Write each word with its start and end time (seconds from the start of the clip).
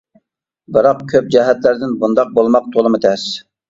بىراق 0.77 1.03
كۆپ 1.13 1.29
جەھەتلەردىن 1.37 1.97
بۇنداق 2.03 2.35
بولماق 2.41 2.77
تولىمۇ 2.77 3.07
تەس. 3.09 3.33